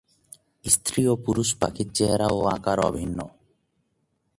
[0.65, 3.19] স্ত্রী ও পুরুষ পাখির চেহারা ও আকার অভিন্ন।